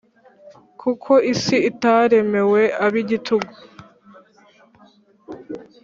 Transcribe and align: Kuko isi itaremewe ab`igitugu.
Kuko 0.81 1.11
isi 1.33 1.55
itaremewe 1.69 2.61
ab`igitugu. 2.85 3.53